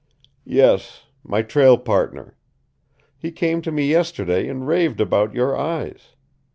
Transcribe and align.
"Yes, 0.47 1.03
my 1.23 1.43
trail 1.43 1.77
partner. 1.77 2.35
He 3.19 3.31
came 3.31 3.61
to 3.61 3.71
me 3.71 3.85
yesterday 3.87 4.47
and 4.47 4.67
raved 4.67 4.99
about 4.99 5.35
your 5.35 5.55
eyes. 5.55 6.15